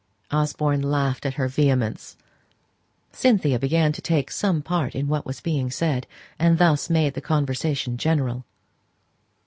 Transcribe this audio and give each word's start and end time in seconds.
Osborne 0.31 0.81
laughed 0.81 1.27
at 1.27 1.35
her 1.35 1.47
vehemence. 1.47 2.17
Cynthia 3.11 3.59
began 3.59 3.91
to 3.91 4.01
take 4.01 4.31
some 4.31 4.63
part 4.63 4.95
in 4.95 5.07
what 5.07 5.27
was 5.27 5.41
being 5.41 5.69
said, 5.69 6.07
and 6.39 6.57
thus 6.57 6.89
made 6.89 7.13
the 7.13 7.21
conversation 7.21 7.97
general. 7.97 8.43